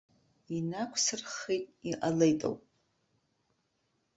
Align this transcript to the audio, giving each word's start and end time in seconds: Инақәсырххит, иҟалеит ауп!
Инақәсырххит, 0.55 1.63
иҟалеит 1.89 2.41
ауп! 2.49 2.61